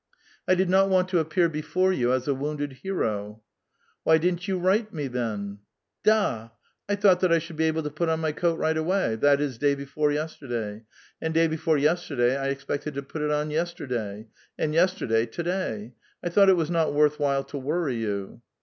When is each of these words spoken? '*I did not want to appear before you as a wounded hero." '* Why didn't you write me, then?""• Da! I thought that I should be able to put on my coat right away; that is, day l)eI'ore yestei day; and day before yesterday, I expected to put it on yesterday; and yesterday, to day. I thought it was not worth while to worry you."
'*I 0.47 0.55
did 0.55 0.67
not 0.67 0.89
want 0.89 1.09
to 1.09 1.19
appear 1.19 1.47
before 1.47 1.93
you 1.93 2.11
as 2.11 2.27
a 2.27 2.33
wounded 2.33 2.73
hero." 2.81 3.43
'* 3.73 4.03
Why 4.03 4.17
didn't 4.17 4.47
you 4.47 4.57
write 4.57 4.91
me, 4.91 5.05
then?""• 5.07 5.59
Da! 6.03 6.49
I 6.89 6.95
thought 6.95 7.19
that 7.19 7.31
I 7.31 7.37
should 7.37 7.55
be 7.55 7.65
able 7.65 7.83
to 7.83 7.91
put 7.91 8.09
on 8.09 8.19
my 8.19 8.31
coat 8.31 8.57
right 8.57 8.75
away; 8.77 9.15
that 9.17 9.39
is, 9.39 9.59
day 9.59 9.75
l)eI'ore 9.75 10.11
yestei 10.15 10.49
day; 10.49 10.83
and 11.21 11.35
day 11.35 11.47
before 11.47 11.77
yesterday, 11.77 12.35
I 12.35 12.47
expected 12.47 12.95
to 12.95 13.03
put 13.03 13.21
it 13.21 13.29
on 13.29 13.51
yesterday; 13.51 14.25
and 14.57 14.73
yesterday, 14.73 15.27
to 15.27 15.43
day. 15.43 15.93
I 16.23 16.29
thought 16.29 16.49
it 16.49 16.57
was 16.57 16.71
not 16.71 16.95
worth 16.95 17.19
while 17.19 17.43
to 17.43 17.59
worry 17.59 17.97
you." 17.97 18.41